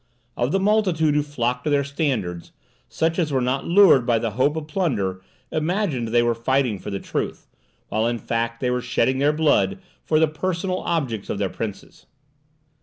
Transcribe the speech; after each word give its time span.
Of 0.35 0.51
the 0.51 0.59
multitude 0.59 1.13
who 1.13 1.21
flocked 1.21 1.63
to 1.65 1.69
their 1.69 1.83
standards, 1.83 2.53
such 2.89 3.19
as 3.19 3.31
were 3.31 3.39
not 3.39 3.65
lured 3.67 4.03
by 4.03 4.17
the 4.17 4.31
hope 4.31 4.55
of 4.55 4.65
plunder 4.67 5.21
imagined 5.51 6.07
they 6.07 6.23
were 6.23 6.33
fighting 6.33 6.79
for 6.79 6.89
the 6.89 6.99
truth, 6.99 7.45
while 7.89 8.07
in 8.07 8.17
fact 8.17 8.61
they 8.61 8.71
were 8.71 8.81
shedding 8.81 9.19
their 9.19 9.31
blood 9.31 9.77
for 10.03 10.19
the 10.19 10.27
personal 10.27 10.79
objects 10.79 11.29
of 11.29 11.37
their 11.37 11.49
princes. 11.49 12.07